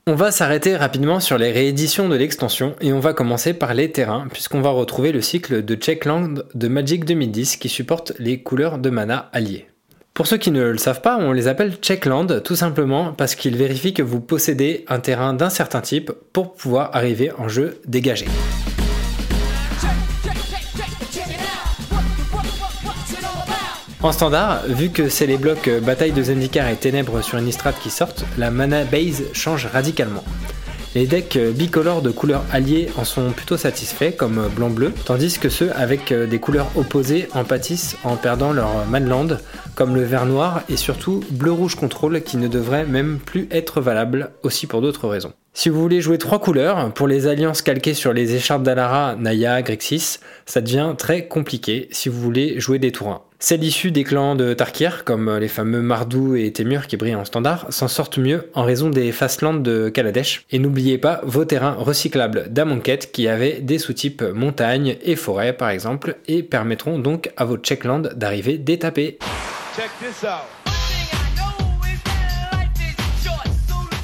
On 0.08 0.16
va 0.16 0.32
s'arrêter 0.32 0.78
rapidement 0.78 1.20
sur 1.20 1.38
les 1.38 1.52
rééditions 1.52 2.07
de 2.07 2.16
l'extension 2.16 2.78
et 2.80 2.94
on 2.94 3.02
va 3.02 3.12
commencer 3.12 3.54
par 3.54 3.74
les 3.74 3.92
terrains 3.92 4.28
puisqu'on 4.31 4.62
va 4.62 4.69
retrouver 4.69 5.12
le 5.12 5.19
cycle 5.19 5.66
de 5.66 5.76
Checkland 5.76 6.45
de 6.56 6.68
Magic 6.69 7.04
2010 7.04 7.57
qui 7.57 7.68
supporte 7.68 8.14
les 8.18 8.42
couleurs 8.42 8.78
de 8.78 8.90
mana 8.90 9.30
alliées. 9.34 9.68
Pour 10.14 10.28
ceux 10.28 10.38
qui 10.38 10.52
ne 10.52 10.64
le 10.64 10.78
savent 10.78 11.02
pas, 11.02 11.18
on 11.18 11.34
les 11.34 11.50
appelle 11.50 11.74
checkland 11.81 12.42
tout 12.42 12.56
simplement 12.56 13.12
parce 13.12 13.36
qu'ils 13.36 13.57
vérifient 13.57 13.94
que 13.94 14.02
vous 14.02 14.22
possédez 14.22 14.86
un 14.88 15.00
terrain 15.00 15.34
d'un 15.34 15.50
certain 15.50 15.81
type 15.81 16.14
pour 16.31 16.54
pouvoir 16.54 16.95
arriver 16.95 17.34
en 17.38 17.50
jeu 17.50 17.81
dégagé. 17.86 18.28
En 24.06 24.12
standard, 24.12 24.68
vu 24.68 24.92
que 24.92 25.09
c'est 25.09 25.26
les 25.26 25.35
blocs 25.35 25.68
Bataille 25.81 26.12
de 26.12 26.21
Zendikar 26.21 26.69
et 26.69 26.76
Ténèbres 26.76 27.24
sur 27.24 27.40
Innistrad 27.40 27.74
qui 27.81 27.90
sortent, 27.90 28.24
la 28.38 28.52
mana 28.52 28.83
base 28.83 29.24
change 29.33 29.66
radicalement. 29.66 30.24
Les 30.94 31.07
decks 31.07 31.40
bicolores 31.40 32.04
de 32.04 32.12
couleurs 32.12 32.44
alliées 32.52 32.88
en 33.00 33.04
sont 33.04 33.31
plutôt 33.31 33.57
satisfaits, 33.57 34.12
comme 34.16 34.47
blanc-bleu, 34.56 34.94
tandis 35.06 35.40
que 35.40 35.50
ceux 35.50 35.71
avec 35.76 36.14
des 36.14 36.38
couleurs 36.38 36.69
opposées 36.76 37.28
en 37.33 37.45
pâtissent 37.45 37.97
en 38.04 38.16
perdant 38.16 38.54
leur 38.54 38.85
manland, 38.85 39.40
comme 39.74 39.95
le 39.95 40.04
vert 40.04 40.28
noir 40.28 40.62
et 40.69 40.78
surtout 40.78 41.24
bleu-rouge 41.31 41.74
contrôle 41.74 42.21
qui 42.21 42.38
ne 42.38 42.47
devrait 42.47 42.85
même 42.85 43.18
plus 43.18 43.47
être 43.50 43.81
valable, 43.81 44.33
aussi 44.44 44.68
pour 44.68 44.81
d'autres 44.81 45.07
raisons. 45.07 45.33
Si 45.56 45.69
vous 45.69 45.81
voulez 45.81 46.02
jouer 46.02 46.19
trois 46.19 46.40
couleurs, 46.40 46.94
pour 46.94 47.07
les 47.07 47.26
alliances 47.26 47.64
calquées 47.64 47.95
sur 47.95 48.14
les 48.14 48.35
écharpes 48.35 48.62
d'Alara, 48.62 49.16
Naya, 49.18 49.64
Grixis, 49.64 50.19
ça 50.45 50.62
devient 50.62 50.94
très 50.95 51.28
compliqué 51.28 51.88
si 51.90 52.07
vous 52.07 52.21
voulez 52.21 52.59
jouer 52.59 52.78
des 52.78 52.92
tours 52.92 53.09
1. 53.09 53.21
Celles 53.37 53.63
issues 53.63 53.92
des 53.92 54.06
clans 54.06 54.35
de 54.35 54.54
Tarkir, 54.54 55.04
comme 55.04 55.37
les 55.37 55.49
fameux 55.49 55.81
Mardou 55.81 56.35
et 56.35 56.51
Temur 56.54 56.87
qui 56.87 56.95
brillent 56.95 57.15
en 57.15 57.25
standard, 57.25 57.65
s'en 57.69 57.89
sortent 57.89 58.18
mieux 58.18 58.49
en 58.54 58.63
raison 58.63 58.89
des 58.89 59.11
fastlands 59.11 59.54
de 59.54 59.89
Kaladesh. 59.89 60.45
Et 60.51 60.59
n'oubliez 60.59 60.97
pas 60.97 61.19
vos 61.23 61.44
terrains 61.44 61.73
recyclables 61.73 62.47
d'Amonkhet 62.49 62.99
qui 63.11 63.27
avaient 63.27 63.59
des 63.59 63.77
sous-types 63.77 64.23
montagne 64.23 64.97
et 65.04 65.18
forêt 65.18 65.54
par 65.54 65.69
exemple, 65.69 66.15
et 66.27 66.44
permettront 66.44 66.97
donc 66.97 67.30
à 67.35 67.44
vos 67.44 67.57
checklands 67.57 68.09
d'arriver 68.15 68.57
détapés. 68.57 69.19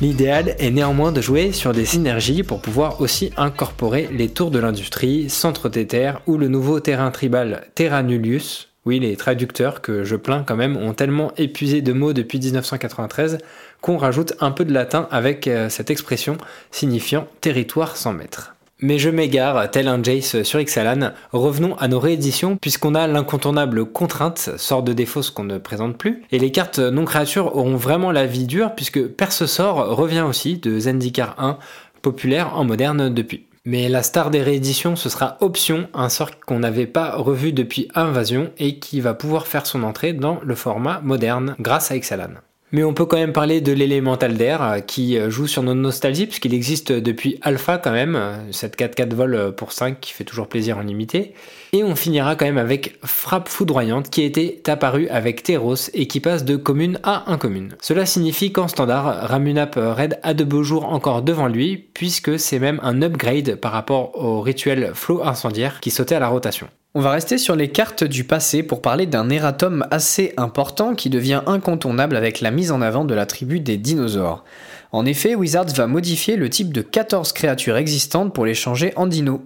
L'idéal 0.01 0.55
est 0.57 0.71
néanmoins 0.71 1.11
de 1.11 1.21
jouer 1.21 1.51
sur 1.51 1.73
des 1.73 1.85
synergies 1.85 2.41
pour 2.41 2.59
pouvoir 2.59 3.01
aussi 3.01 3.31
incorporer 3.38 4.09
les 4.11 4.29
tours 4.29 4.50
de 4.50 4.57
l'industrie, 4.57 5.29
centre 5.29 5.69
des 5.69 5.85
terres 5.85 6.21
ou 6.25 6.38
le 6.38 6.47
nouveau 6.47 6.79
terrain 6.79 7.11
tribal 7.11 7.67
Terra 7.75 8.01
Nullius, 8.01 8.71
oui, 8.85 9.00
les 9.00 9.15
traducteurs 9.15 9.81
que 9.81 10.03
je 10.03 10.15
plains 10.15 10.43
quand 10.43 10.55
même 10.55 10.75
ont 10.75 10.93
tellement 10.93 11.31
épuisé 11.38 11.81
de 11.81 11.93
mots 11.93 12.13
depuis 12.13 12.39
1993 12.39 13.38
qu'on 13.79 13.97
rajoute 13.97 14.33
un 14.39 14.50
peu 14.50 14.65
de 14.65 14.73
latin 14.73 15.07
avec 15.11 15.47
euh, 15.47 15.69
cette 15.69 15.91
expression 15.91 16.38
signifiant 16.71 17.27
territoire 17.41 17.95
sans 17.95 18.13
maître. 18.13 18.55
Mais 18.79 18.97
je 18.97 19.11
m'égare, 19.11 19.69
tel 19.69 19.88
un 19.88 20.01
Jace 20.01 20.41
sur 20.41 20.59
Ixalan. 20.59 21.11
Revenons 21.31 21.75
à 21.75 21.88
nos 21.88 22.00
rééditions, 22.00 22.57
puisqu'on 22.57 22.95
a 22.95 23.05
l'incontournable 23.05 23.85
contrainte, 23.85 24.50
sort 24.57 24.81
de 24.81 24.93
défaut 24.93 25.21
ce 25.21 25.31
qu'on 25.31 25.43
ne 25.43 25.59
présente 25.59 26.00
plus. 26.00 26.23
Et 26.31 26.39
les 26.39 26.51
cartes 26.51 26.79
non 26.79 27.05
créatures 27.05 27.55
auront 27.55 27.75
vraiment 27.75 28.11
la 28.11 28.25
vie 28.25 28.47
dure, 28.47 28.73
puisque 28.73 29.05
Perce 29.05 29.45
sort 29.45 29.95
revient 29.95 30.25
aussi 30.27 30.57
de 30.57 30.79
Zendikar 30.79 31.35
1, 31.38 31.59
populaire 32.01 32.57
en 32.57 32.63
moderne 32.63 33.13
depuis. 33.13 33.45
Mais 33.63 33.89
la 33.89 34.01
star 34.01 34.32
des 34.32 34.41
rééditions, 34.41 34.96
ce 34.96 35.08
sera 35.08 35.38
Option, 35.39 35.88
un 35.94 36.10
sort 36.10 36.39
qu'on 36.39 36.60
n'avait 36.60 36.88
pas 36.88 37.15
revu 37.15 37.53
depuis 37.53 37.88
Invasion 37.94 38.51
et 38.58 38.80
qui 38.80 39.01
va 39.01 39.13
pouvoir 39.13 39.46
faire 39.46 39.68
son 39.68 39.84
entrée 39.84 40.13
dans 40.13 40.39
le 40.44 40.56
format 40.56 41.00
moderne 41.01 41.56
grâce 41.60 41.91
à 41.91 41.96
Ixalan. 41.96 42.41
Mais 42.74 42.86
on 42.86 42.94
peut 42.94 43.06
quand 43.06 43.18
même 43.18 43.34
parler 43.34 43.60
de 43.60 43.74
l'élémental 43.74 44.36
d'air 44.36 44.62
euh, 44.62 44.80
qui 44.80 45.18
euh, 45.18 45.30
joue 45.30 45.46
sur 45.46 45.62
nos 45.62 45.74
nostalgies 45.74 46.25
puisqu'il 46.25 46.54
existe 46.54 46.94
depuis 46.94 47.38
Alpha 47.42 47.78
quand 47.78 47.92
même, 47.92 48.16
euh, 48.16 48.38
cette 48.51 48.80
4-4 48.80 49.13
vol 49.13 49.54
pour 49.58 49.74
5 49.74 50.00
qui 50.00 50.13
fait 50.13 50.24
toujours 50.24 50.48
plaisir 50.48 50.78
en 50.78 50.82
limité. 50.82 51.34
Et 51.74 51.84
on 51.84 51.96
finira 51.96 52.36
quand 52.36 52.46
même 52.46 52.58
avec 52.58 52.98
Frappe 53.04 53.50
foudroyante 53.50 54.10
qui 54.10 54.24
était 54.24 54.62
apparue 54.68 55.10
avec 55.10 55.44
Teros 55.44 55.90
et 55.94 56.08
qui 56.08 56.22
passe 56.22 56.46
de 56.46 56.56
commune 56.56 57.00
à 57.04 57.30
incommune. 57.32 57.75
Cela 57.82 58.06
signifie 58.06 58.54
qu'en 58.54 58.70
standard, 58.70 59.28
Ramunap 59.28 59.75
Red 59.75 60.20
a 60.24 60.34
de 60.34 60.44
beaux 60.44 60.63
jours 60.63 60.86
encore 60.86 61.24
devant 61.24 61.48
lui 61.48 61.78
puisque 61.78 62.40
c'est 62.40 62.60
même 62.60 62.80
un 62.84 63.01
upgrade 63.01 63.56
par 63.56 63.74
rapport 63.74 64.16
au 64.16 64.42
rituel 64.42 64.92
Flow 64.94 65.24
incendiaire 65.24 65.82
qui 65.82 65.92
sautait 65.92 66.16
à 66.16 66.20
la 66.20 66.30
rotation. 66.30 66.68
On 66.93 67.00
va 67.00 67.12
rester 67.12 67.38
sur 67.38 67.55
les 67.55 67.69
cartes 67.69 68.03
du 68.03 68.25
passé 68.25 68.63
pour 68.63 68.81
parler 68.81 69.05
d'un 69.05 69.29
erratum 69.29 69.88
assez 69.91 70.33
important 70.36 70.93
qui 70.93 71.10
devient 71.10 71.41
incontournable 71.45 72.17
avec 72.17 72.41
la 72.41 72.51
mise 72.51 72.69
en 72.74 72.81
avant 72.81 73.05
de 73.05 73.13
la 73.13 73.25
tribu 73.25 73.62
des 73.62 73.77
dinosaures. 73.77 74.43
En 74.91 75.05
effet, 75.05 75.33
Wizards 75.33 75.74
va 75.74 75.88
modifier 75.88 76.36
le 76.36 76.50
type 76.50 76.74
de 76.74 76.81
14 76.81 77.31
créatures 77.31 77.77
existantes 77.77 78.33
pour 78.33 78.45
les 78.45 78.53
changer 78.53 78.91
en 78.98 79.07
dinos. 79.07 79.39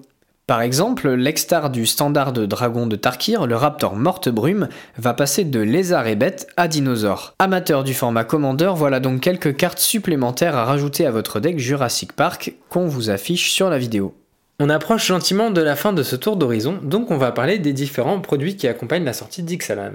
Par 0.47 0.61
exemple, 0.61 1.07
l'ex-star 1.11 1.69
du 1.69 1.85
standard 1.85 2.33
de 2.33 2.47
dragon 2.47 2.87
de 2.87 2.95
Tarkir, 2.95 3.45
le 3.45 3.55
Raptor 3.55 3.95
Morte 3.95 4.27
Brume, 4.29 4.67
va 4.97 5.13
passer 5.13 5.43
de 5.43 5.59
lézard 5.59 6.07
et 6.07 6.15
bête 6.15 6.47
à 6.57 6.67
dinosaure. 6.67 7.35
Amateur 7.37 7.83
du 7.83 7.93
format 7.93 8.23
Commander, 8.23 8.71
voilà 8.75 8.99
donc 8.99 9.21
quelques 9.21 9.55
cartes 9.55 9.77
supplémentaires 9.77 10.55
à 10.55 10.65
rajouter 10.65 11.05
à 11.05 11.11
votre 11.11 11.39
deck 11.39 11.59
Jurassic 11.59 12.13
Park 12.13 12.55
qu'on 12.69 12.87
vous 12.87 13.11
affiche 13.11 13.51
sur 13.51 13.69
la 13.69 13.77
vidéo. 13.77 14.15
On 14.57 14.69
approche 14.69 15.05
gentiment 15.05 15.51
de 15.51 15.59
la 15.59 15.75
fin 15.75 15.91
de 15.91 16.01
ce 16.01 16.15
tour 16.15 16.37
d'horizon, 16.37 16.79
donc 16.81 17.11
on 17.11 17.17
va 17.17 17.33
parler 17.33 17.59
des 17.59 17.73
différents 17.73 18.21
produits 18.21 18.55
qui 18.55 18.69
accompagnent 18.69 19.03
la 19.03 19.11
sortie 19.11 19.43
d'Ixalan. 19.43 19.91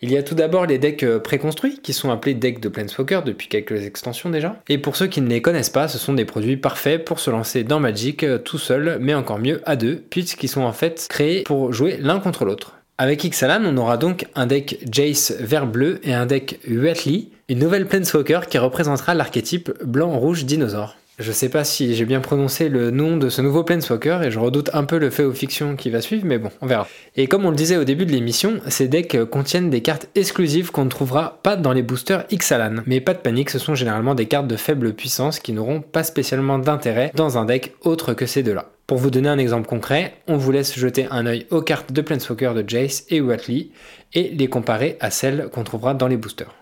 Il 0.00 0.12
y 0.12 0.16
a 0.16 0.22
tout 0.22 0.36
d'abord 0.36 0.66
les 0.66 0.78
decks 0.78 1.02
euh, 1.02 1.18
préconstruits, 1.18 1.80
qui 1.82 1.92
sont 1.92 2.12
appelés 2.12 2.34
decks 2.34 2.60
de 2.60 2.68
Planeswalker 2.68 3.22
depuis 3.26 3.48
quelques 3.48 3.84
extensions 3.84 4.30
déjà. 4.30 4.60
Et 4.68 4.78
pour 4.78 4.94
ceux 4.94 5.08
qui 5.08 5.20
ne 5.20 5.28
les 5.28 5.42
connaissent 5.42 5.70
pas, 5.70 5.88
ce 5.88 5.98
sont 5.98 6.12
des 6.12 6.24
produits 6.24 6.56
parfaits 6.56 7.04
pour 7.04 7.18
se 7.18 7.32
lancer 7.32 7.64
dans 7.64 7.80
Magic 7.80 8.22
euh, 8.22 8.38
tout 8.38 8.58
seul, 8.58 8.98
mais 9.00 9.12
encore 9.12 9.40
mieux 9.40 9.60
à 9.64 9.74
deux, 9.74 9.96
puisqu'ils 10.08 10.48
sont 10.48 10.62
en 10.62 10.72
fait 10.72 11.08
créés 11.10 11.42
pour 11.42 11.72
jouer 11.72 11.96
l'un 12.00 12.20
contre 12.20 12.44
l'autre. 12.44 12.76
Avec 12.98 13.24
Ixalan, 13.24 13.64
on 13.64 13.76
aura 13.76 13.96
donc 13.96 14.26
un 14.36 14.46
deck 14.46 14.78
Jace 14.88 15.34
vert 15.40 15.66
bleu 15.66 15.98
et 16.04 16.14
un 16.14 16.26
deck 16.26 16.60
Huatli, 16.64 17.32
une 17.48 17.58
nouvelle 17.58 17.86
Planeswalker 17.86 18.42
qui 18.48 18.58
représentera 18.58 19.14
l'archétype 19.14 19.72
blanc-rouge 19.84 20.44
dinosaure. 20.44 20.96
Je 21.18 21.32
sais 21.32 21.48
pas 21.48 21.64
si 21.64 21.94
j'ai 21.94 22.04
bien 22.04 22.20
prononcé 22.20 22.68
le 22.68 22.90
nom 22.90 23.16
de 23.16 23.30
ce 23.30 23.40
nouveau 23.40 23.64
Planeswalker 23.64 24.20
et 24.22 24.30
je 24.30 24.38
redoute 24.38 24.68
un 24.74 24.84
peu 24.84 24.98
le 24.98 25.08
fait 25.08 25.24
aux 25.24 25.32
fictions 25.32 25.74
qui 25.74 25.88
va 25.88 26.02
suivre, 26.02 26.26
mais 26.26 26.36
bon, 26.36 26.50
on 26.60 26.66
verra. 26.66 26.86
Et 27.16 27.26
comme 27.26 27.46
on 27.46 27.50
le 27.50 27.56
disait 27.56 27.78
au 27.78 27.84
début 27.84 28.04
de 28.04 28.12
l'émission, 28.12 28.60
ces 28.68 28.86
decks 28.86 29.24
contiennent 29.24 29.70
des 29.70 29.80
cartes 29.80 30.08
exclusives 30.14 30.72
qu'on 30.72 30.84
ne 30.84 30.90
trouvera 30.90 31.40
pas 31.42 31.56
dans 31.56 31.72
les 31.72 31.82
boosters 31.82 32.26
Ixalan. 32.30 32.82
Mais 32.84 33.00
pas 33.00 33.14
de 33.14 33.20
panique, 33.20 33.48
ce 33.48 33.58
sont 33.58 33.74
généralement 33.74 34.14
des 34.14 34.26
cartes 34.26 34.46
de 34.46 34.56
faible 34.56 34.92
puissance 34.92 35.38
qui 35.38 35.54
n'auront 35.54 35.80
pas 35.80 36.04
spécialement 36.04 36.58
d'intérêt 36.58 37.12
dans 37.14 37.38
un 37.38 37.46
deck 37.46 37.74
autre 37.80 38.12
que 38.12 38.26
ces 38.26 38.42
deux-là. 38.42 38.66
Pour 38.86 38.98
vous 38.98 39.10
donner 39.10 39.30
un 39.30 39.38
exemple 39.38 39.66
concret, 39.66 40.12
on 40.28 40.36
vous 40.36 40.52
laisse 40.52 40.78
jeter 40.78 41.06
un 41.10 41.24
œil 41.24 41.46
aux 41.50 41.62
cartes 41.62 41.92
de 41.92 42.02
Planeswalker 42.02 42.52
de 42.54 42.68
Jace 42.68 43.06
et 43.08 43.22
Watley 43.22 43.68
et 44.12 44.28
les 44.28 44.48
comparer 44.48 44.98
à 45.00 45.10
celles 45.10 45.48
qu'on 45.50 45.64
trouvera 45.64 45.94
dans 45.94 46.08
les 46.08 46.18
boosters. 46.18 46.54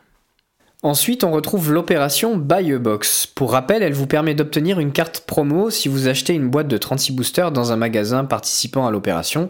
Ensuite, 0.85 1.25
on 1.25 1.31
retrouve 1.31 1.73
l'opération 1.73 2.37
Buy 2.37 2.75
a 2.75 2.79
Box. 2.79 3.27
Pour 3.27 3.53
rappel, 3.53 3.83
elle 3.83 3.95
vous 3.95 4.07
permet 4.07 4.35
d'obtenir 4.35 4.79
une 4.79 4.93
carte 4.93 5.21
promo 5.21 5.71
si 5.71 5.89
vous 5.89 6.09
achetez 6.09 6.35
une 6.35 6.51
boîte 6.51 6.69
de 6.69 6.77
36 6.77 7.13
boosters 7.13 7.53
dans 7.53 7.73
un 7.73 7.77
magasin 7.77 8.27
participant 8.27 8.87
à 8.87 8.91
l'opération. 8.91 9.49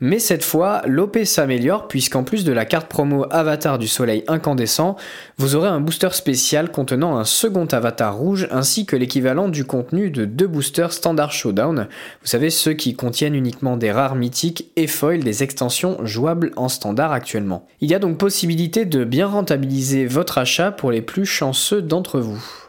Mais 0.00 0.20
cette 0.20 0.44
fois, 0.44 0.82
l'OP 0.86 1.18
s'améliore 1.24 1.88
puisqu'en 1.88 2.22
plus 2.22 2.44
de 2.44 2.52
la 2.52 2.64
carte 2.64 2.86
promo 2.86 3.26
Avatar 3.32 3.78
du 3.78 3.88
Soleil 3.88 4.22
incandescent, 4.28 4.94
vous 5.38 5.56
aurez 5.56 5.68
un 5.68 5.80
booster 5.80 6.10
spécial 6.12 6.70
contenant 6.70 7.16
un 7.16 7.24
second 7.24 7.66
avatar 7.66 8.16
rouge 8.16 8.46
ainsi 8.52 8.86
que 8.86 8.94
l'équivalent 8.94 9.48
du 9.48 9.64
contenu 9.64 10.10
de 10.10 10.24
deux 10.24 10.46
boosters 10.46 10.92
Standard 10.92 11.32
Showdown. 11.32 11.88
Vous 12.20 12.28
savez, 12.28 12.48
ceux 12.50 12.74
qui 12.74 12.94
contiennent 12.94 13.34
uniquement 13.34 13.76
des 13.76 13.90
rares 13.90 14.14
mythiques 14.14 14.70
et 14.76 14.86
foil 14.86 15.24
des 15.24 15.42
extensions 15.42 15.98
jouables 16.04 16.52
en 16.54 16.68
standard 16.68 17.10
actuellement. 17.10 17.66
Il 17.80 17.90
y 17.90 17.94
a 17.96 17.98
donc 17.98 18.18
possibilité 18.18 18.84
de 18.84 19.02
bien 19.02 19.26
rentabiliser 19.26 20.06
votre 20.06 20.38
achat 20.38 20.75
pour 20.76 20.90
les 20.90 21.02
plus 21.02 21.26
chanceux 21.26 21.82
d'entre 21.82 22.20
vous. 22.20 22.65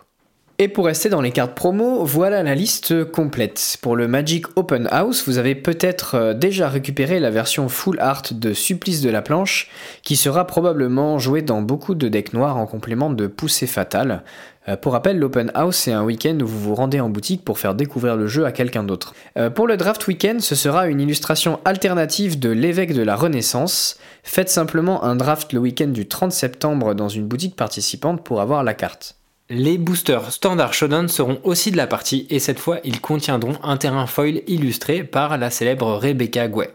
Et 0.60 0.70
pour 0.70 0.88
rester 0.88 1.10
dans 1.10 1.22
les 1.22 1.30
cartes 1.30 1.54
promo, 1.54 2.04
voilà 2.04 2.42
la 2.42 2.56
liste 2.56 3.04
complète. 3.12 3.78
Pour 3.80 3.96
le 3.96 4.08
Magic 4.08 4.48
Open 4.56 4.88
House, 4.90 5.28
vous 5.28 5.38
avez 5.38 5.54
peut-être 5.54 6.16
euh, 6.16 6.34
déjà 6.34 6.68
récupéré 6.68 7.20
la 7.20 7.30
version 7.30 7.70
full 7.70 8.00
art 8.00 8.24
de 8.32 8.54
Supplice 8.54 9.02
de 9.02 9.12
la 9.12 9.22
planche, 9.22 9.70
qui 10.02 10.16
sera 10.16 10.48
probablement 10.48 11.20
jouée 11.20 11.44
dans 11.44 11.62
beaucoup 11.62 11.94
de 11.94 12.08
decks 12.08 12.34
noirs 12.34 12.58
en 12.58 12.66
complément 12.66 13.12
de 13.12 13.28
Poussée 13.28 13.68
Fatale. 13.68 14.24
Euh, 14.68 14.76
pour 14.76 14.94
rappel, 14.94 15.20
l'Open 15.20 15.52
House, 15.54 15.76
c'est 15.76 15.94
un 15.94 16.04
week-end 16.04 16.40
où 16.42 16.48
vous 16.48 16.60
vous 16.60 16.74
rendez 16.74 17.00
en 17.00 17.10
boutique 17.10 17.46
pour 17.46 17.60
faire 17.60 17.76
découvrir 17.76 18.16
le 18.16 18.26
jeu 18.26 18.48
à 18.48 18.52
quelqu'un 18.52 18.84
d'autre. 18.84 19.14
Euh, 19.38 19.52
pour 19.52 19.68
le 19.68 19.78
Draft 19.78 20.08
Weekend, 20.08 20.42
ce 20.42 20.56
sera 20.56 20.88
une 20.88 21.00
illustration 21.00 21.60
alternative 21.66 22.40
de 22.40 22.50
l'évêque 22.50 22.96
de 22.96 23.04
la 23.04 23.16
Renaissance. 23.16 24.00
Faites 24.24 24.50
simplement 24.50 25.04
un 25.04 25.18
draft 25.18 25.54
le 25.54 25.60
week-end 25.60 25.90
du 25.90 26.08
30 26.08 26.32
septembre 26.32 26.96
dans 26.96 27.10
une 27.10 27.28
boutique 27.28 27.56
participante 27.56 28.24
pour 28.24 28.42
avoir 28.42 28.64
la 28.64 28.74
carte. 28.74 29.18
Les 29.50 29.78
boosters 29.78 30.34
Standard 30.34 30.74
Shodown 30.74 31.08
seront 31.08 31.40
aussi 31.46 31.72
de 31.72 31.78
la 31.78 31.88
partie 31.88 32.28
et 32.30 32.40
cette 32.40 32.60
fois 32.60 32.80
ils 32.84 33.00
contiendront 33.00 33.54
un 33.64 33.78
terrain 33.78 34.06
foil 34.06 34.42
illustré 34.46 35.06
par 35.06 35.38
la 35.38 35.50
célèbre 35.50 35.94
Rebecca 35.94 36.50
Gouet. 36.50 36.74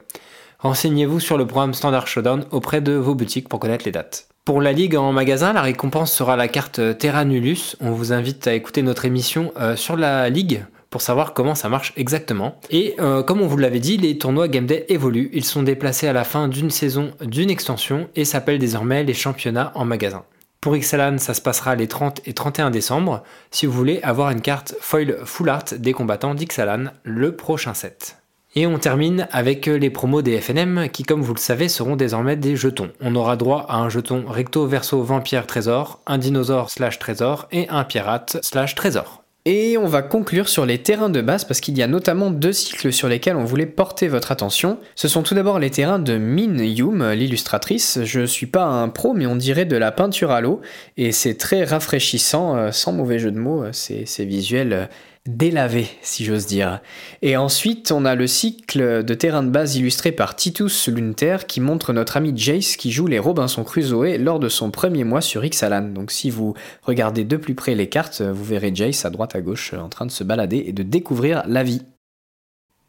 Renseignez-vous 0.58 1.20
sur 1.20 1.36
le 1.36 1.46
programme 1.46 1.74
Standard 1.74 2.06
Showdown 2.06 2.46
auprès 2.50 2.80
de 2.80 2.92
vos 2.92 3.14
boutiques 3.14 3.50
pour 3.50 3.60
connaître 3.60 3.84
les 3.84 3.92
dates. 3.92 4.26
Pour 4.46 4.62
la 4.62 4.72
ligue 4.72 4.96
en 4.96 5.12
magasin, 5.12 5.52
la 5.52 5.60
récompense 5.60 6.12
sera 6.12 6.34
la 6.34 6.48
carte 6.48 6.80
Terra 6.96 7.26
Nullus. 7.26 7.76
On 7.80 7.90
vous 7.90 8.14
invite 8.14 8.46
à 8.46 8.54
écouter 8.54 8.80
notre 8.80 9.04
émission 9.04 9.52
euh, 9.60 9.76
sur 9.76 9.98
la 9.98 10.30
ligue 10.30 10.64
pour 10.88 11.02
savoir 11.02 11.34
comment 11.34 11.54
ça 11.54 11.68
marche 11.68 11.92
exactement. 11.98 12.58
Et 12.70 12.94
euh, 13.00 13.22
comme 13.22 13.42
on 13.42 13.48
vous 13.48 13.58
l'avait 13.58 13.80
dit, 13.80 13.98
les 13.98 14.16
tournois 14.16 14.48
Game 14.48 14.66
Day 14.66 14.86
évoluent. 14.88 15.28
Ils 15.34 15.44
sont 15.44 15.62
déplacés 15.62 16.08
à 16.08 16.14
la 16.14 16.24
fin 16.24 16.48
d'une 16.48 16.70
saison 16.70 17.12
d'une 17.20 17.50
extension 17.50 18.08
et 18.16 18.24
s'appellent 18.24 18.58
désormais 18.58 19.04
les 19.04 19.14
championnats 19.14 19.72
en 19.74 19.84
magasin. 19.84 20.24
Pour 20.62 20.76
Ixalan, 20.76 21.18
ça 21.18 21.34
se 21.34 21.40
passera 21.40 21.74
les 21.74 21.88
30 21.88 22.20
et 22.24 22.34
31 22.34 22.70
décembre 22.70 23.24
si 23.50 23.66
vous 23.66 23.72
voulez 23.72 24.00
avoir 24.04 24.30
une 24.30 24.40
carte 24.40 24.76
foil 24.80 25.18
full 25.24 25.48
art 25.48 25.64
des 25.76 25.92
combattants 25.92 26.36
d'Ixalan 26.36 26.84
le 27.02 27.34
prochain 27.34 27.74
set. 27.74 28.18
Et 28.54 28.68
on 28.68 28.78
termine 28.78 29.26
avec 29.32 29.66
les 29.66 29.90
promos 29.90 30.22
des 30.22 30.40
FNM 30.40 30.88
qui, 30.90 31.02
comme 31.02 31.20
vous 31.20 31.34
le 31.34 31.40
savez, 31.40 31.68
seront 31.68 31.96
désormais 31.96 32.36
des 32.36 32.54
jetons. 32.54 32.92
On 33.00 33.16
aura 33.16 33.36
droit 33.36 33.66
à 33.68 33.78
un 33.78 33.88
jeton 33.88 34.24
recto 34.28 34.64
verso 34.68 35.02
vampire 35.02 35.48
trésor, 35.48 36.00
un 36.06 36.18
dinosaure 36.18 36.70
slash 36.70 37.00
trésor 37.00 37.48
et 37.50 37.68
un 37.68 37.82
pirate 37.82 38.38
slash 38.42 38.76
trésor. 38.76 39.21
Et 39.44 39.76
on 39.76 39.86
va 39.86 40.02
conclure 40.02 40.48
sur 40.48 40.66
les 40.66 40.78
terrains 40.78 41.10
de 41.10 41.20
base 41.20 41.44
parce 41.44 41.60
qu'il 41.60 41.76
y 41.76 41.82
a 41.82 41.88
notamment 41.88 42.30
deux 42.30 42.52
cycles 42.52 42.92
sur 42.92 43.08
lesquels 43.08 43.34
on 43.34 43.44
voulait 43.44 43.66
porter 43.66 44.06
votre 44.06 44.30
attention. 44.30 44.78
Ce 44.94 45.08
sont 45.08 45.24
tout 45.24 45.34
d'abord 45.34 45.58
les 45.58 45.70
terrains 45.70 45.98
de 45.98 46.16
Min 46.16 46.62
Yum, 46.62 47.10
l'illustratrice. 47.10 47.98
Je 48.04 48.24
suis 48.24 48.46
pas 48.46 48.66
un 48.66 48.88
pro, 48.88 49.14
mais 49.14 49.26
on 49.26 49.34
dirait 49.34 49.64
de 49.64 49.76
la 49.76 49.90
peinture 49.90 50.30
à 50.30 50.40
l'eau 50.40 50.60
et 50.96 51.10
c'est 51.10 51.34
très 51.34 51.64
rafraîchissant, 51.64 52.56
euh, 52.56 52.70
sans 52.70 52.92
mauvais 52.92 53.18
jeu 53.18 53.32
de 53.32 53.38
mots. 53.38 53.64
Euh, 53.64 53.70
c'est 53.72 54.24
visuel 54.24 54.72
euh, 54.72 54.86
délavé, 55.26 55.86
si 56.02 56.24
j'ose 56.24 56.46
dire. 56.46 56.80
Et 57.22 57.36
ensuite, 57.36 57.92
on 57.92 58.04
a 58.04 58.14
le 58.14 58.26
cycle 58.26 59.04
de 59.04 59.14
terrain 59.14 59.42
de 59.42 59.50
base 59.50 59.76
illustré 59.76 60.10
par 60.10 60.34
Titus 60.34 60.88
Lunter 60.88 61.38
qui 61.46 61.60
montre 61.60 61.92
notre 61.92 62.16
ami 62.16 62.32
Jace 62.34 62.76
qui 62.76 62.90
joue 62.90 63.06
les 63.06 63.18
Robinson 63.18 63.62
Crusoe 63.62 64.18
lors 64.18 64.40
de 64.40 64.48
son 64.48 64.70
premier 64.70 65.04
mois 65.04 65.20
sur 65.20 65.44
Ixalan. 65.44 65.88
Donc 65.88 66.10
si 66.10 66.30
vous 66.30 66.54
regardez 66.82 67.24
de 67.24 67.36
plus 67.36 67.54
près 67.54 67.74
les 67.74 67.88
cartes, 67.88 68.20
vous 68.20 68.44
verrez 68.44 68.74
Jace 68.74 69.04
à 69.04 69.10
droite 69.10 69.36
à 69.36 69.40
gauche 69.40 69.74
en 69.74 69.88
train 69.88 70.06
de 70.06 70.10
se 70.10 70.24
balader 70.24 70.64
et 70.66 70.72
de 70.72 70.82
découvrir 70.82 71.44
la 71.46 71.62
vie. 71.62 71.82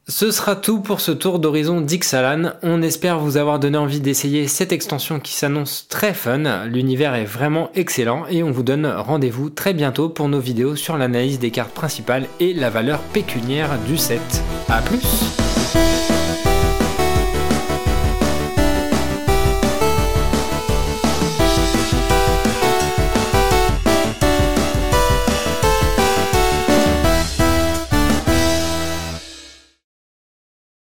Ce 0.09 0.31
sera 0.31 0.57
tout 0.57 0.81
pour 0.81 0.99
ce 0.99 1.13
tour 1.13 1.39
d'horizon 1.39 1.79
d'Ixalan. 1.79 2.51
On 2.61 2.81
espère 2.81 3.19
vous 3.19 3.37
avoir 3.37 3.57
donné 3.57 3.77
envie 3.77 4.01
d'essayer 4.01 4.49
cette 4.49 4.73
extension 4.73 5.21
qui 5.21 5.33
s'annonce 5.33 5.87
très 5.87 6.13
fun. 6.13 6.65
L'univers 6.65 7.15
est 7.15 7.23
vraiment 7.23 7.69
excellent 7.73 8.25
et 8.29 8.43
on 8.43 8.51
vous 8.51 8.63
donne 8.63 8.85
rendez-vous 8.85 9.49
très 9.49 9.73
bientôt 9.73 10.09
pour 10.09 10.27
nos 10.27 10.41
vidéos 10.41 10.75
sur 10.75 10.97
l'analyse 10.97 11.39
des 11.39 11.51
cartes 11.51 11.73
principales 11.73 12.27
et 12.41 12.53
la 12.53 12.69
valeur 12.69 12.99
pécuniaire 12.99 13.79
du 13.87 13.97
set. 13.97 14.43
A 14.67 14.81
plus 14.81 15.42